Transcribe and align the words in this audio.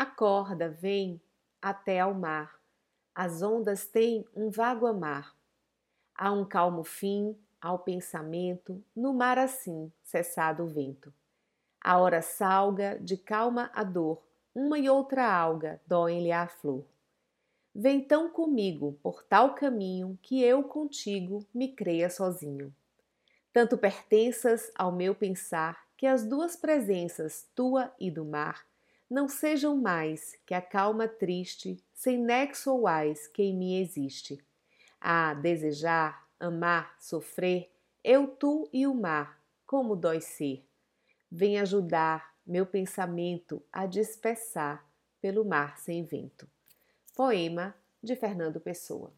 Acorda, 0.00 0.66
vem 0.66 1.20
até 1.60 2.00
ao 2.00 2.14
mar. 2.14 2.58
As 3.14 3.42
ondas 3.42 3.84
têm 3.86 4.24
um 4.34 4.48
vago 4.48 4.86
amar. 4.86 5.36
Há 6.14 6.32
um 6.32 6.42
calmo 6.42 6.82
fim 6.82 7.36
ao 7.60 7.80
pensamento, 7.80 8.82
no 8.96 9.12
mar 9.12 9.36
assim, 9.36 9.92
cessado 10.02 10.62
o 10.62 10.68
vento. 10.68 11.12
A 11.78 11.98
hora 11.98 12.22
salga, 12.22 12.98
de 12.98 13.18
calma 13.18 13.70
a 13.74 13.84
dor, 13.84 14.22
uma 14.54 14.78
e 14.78 14.88
outra 14.88 15.30
alga 15.30 15.78
doem-lhe 15.86 16.32
a 16.32 16.46
flor. 16.46 16.86
Vem 17.74 18.02
tão 18.02 18.30
comigo 18.30 18.98
por 19.02 19.22
tal 19.22 19.54
caminho 19.54 20.18
que 20.22 20.42
eu 20.42 20.62
contigo 20.62 21.46
me 21.52 21.74
creia 21.74 22.08
sozinho. 22.08 22.74
Tanto 23.52 23.76
pertenças 23.76 24.72
ao 24.74 24.92
meu 24.92 25.14
pensar 25.14 25.86
que 25.94 26.06
as 26.06 26.24
duas 26.24 26.56
presenças, 26.56 27.46
tua 27.54 27.94
e 28.00 28.10
do 28.10 28.24
mar, 28.24 28.69
não 29.10 29.28
sejam 29.28 29.76
mais 29.76 30.38
que 30.46 30.54
a 30.54 30.62
calma 30.62 31.08
triste, 31.08 31.82
sem 31.92 32.16
nexo 32.16 32.72
ou 32.72 32.86
ais 32.86 33.26
que 33.26 33.42
em 33.42 33.56
mim 33.56 33.80
existe. 33.80 34.42
A 35.00 35.34
desejar, 35.34 36.28
amar, 36.38 36.94
sofrer, 37.00 37.72
eu, 38.04 38.28
tu 38.28 38.70
e 38.72 38.86
o 38.86 38.94
mar, 38.94 39.42
como 39.66 39.96
dói 39.96 40.20
ser. 40.20 40.64
Vem 41.30 41.58
ajudar 41.58 42.34
meu 42.46 42.64
pensamento 42.64 43.62
a 43.72 43.84
dispersar 43.84 44.88
pelo 45.20 45.44
mar 45.44 45.78
sem 45.78 46.04
vento. 46.04 46.48
Poema 47.14 47.74
de 48.02 48.14
Fernando 48.14 48.60
Pessoa. 48.60 49.12